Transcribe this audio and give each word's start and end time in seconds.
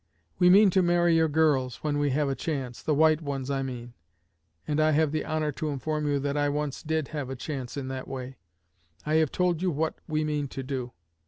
We 0.39 0.49
mean 0.49 0.71
to 0.71 0.81
marry 0.81 1.15
your 1.15 1.27
girls, 1.27 1.83
when 1.83 1.99
we 1.99 2.09
have 2.09 2.27
a 2.27 2.33
chance 2.33 2.81
the 2.81 2.95
white 2.95 3.21
ones, 3.21 3.51
I 3.51 3.61
mean 3.61 3.93
and 4.67 4.79
I 4.81 4.89
have 4.93 5.11
the 5.11 5.23
honor 5.23 5.51
to 5.51 5.69
inform 5.69 6.07
you 6.07 6.17
that 6.21 6.35
I 6.35 6.49
once 6.49 6.81
did 6.81 7.09
have 7.09 7.29
a 7.29 7.35
chance 7.35 7.77
in 7.77 7.87
that 7.89 8.07
way. 8.07 8.37
I 9.05 9.17
have 9.17 9.31
told 9.31 9.61
you 9.61 9.69
what 9.69 9.99
we 10.07 10.23
mean 10.23 10.47
to 10.47 10.63
do. 10.63 10.93